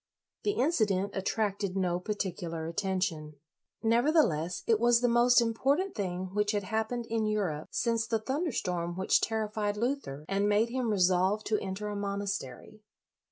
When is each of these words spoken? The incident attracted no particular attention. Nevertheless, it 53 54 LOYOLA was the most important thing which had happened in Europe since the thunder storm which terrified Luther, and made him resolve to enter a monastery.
The 0.41 0.53
incident 0.53 1.15
attracted 1.15 1.77
no 1.77 1.99
particular 1.99 2.65
attention. 2.65 3.35
Nevertheless, 3.83 4.63
it 4.65 4.73
53 4.73 4.73
54 4.73 4.73
LOYOLA 4.79 4.87
was 4.87 5.01
the 5.01 5.07
most 5.21 5.41
important 5.41 5.93
thing 5.95 6.25
which 6.33 6.51
had 6.53 6.63
happened 6.63 7.05
in 7.07 7.27
Europe 7.27 7.67
since 7.69 8.07
the 8.07 8.17
thunder 8.17 8.51
storm 8.51 8.97
which 8.97 9.21
terrified 9.21 9.77
Luther, 9.77 10.25
and 10.27 10.49
made 10.49 10.69
him 10.69 10.89
resolve 10.89 11.43
to 11.43 11.59
enter 11.61 11.87
a 11.89 11.95
monastery. 11.95 12.81